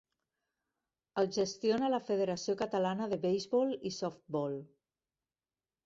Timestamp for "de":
3.15-3.23